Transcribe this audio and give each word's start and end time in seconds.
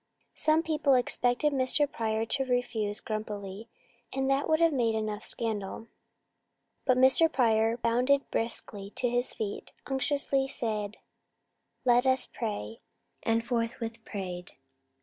Some 0.33 0.63
people 0.63 0.95
expected 0.95 1.53
Mr. 1.53 1.85
Pryor 1.87 2.25
to 2.25 2.43
refuse 2.43 3.01
grumpily 3.01 3.69
and 4.11 4.27
that 4.31 4.49
would 4.49 4.59
have 4.59 4.73
made 4.73 4.95
enough 4.95 5.23
scandal. 5.23 5.89
But 6.85 6.97
Mr. 6.97 7.31
Pryor 7.31 7.77
bounded 7.77 8.27
briskly 8.31 8.89
to 8.95 9.07
his 9.07 9.31
feet, 9.31 9.73
unctuously 9.85 10.47
said, 10.47 10.97
"Let 11.85 12.07
us 12.07 12.25
pray," 12.25 12.81
and 13.21 13.45
forthwith 13.45 14.03
prayed. 14.03 14.53